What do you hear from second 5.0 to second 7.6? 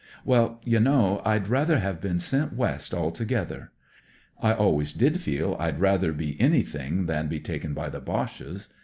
feel I'd rather anything than be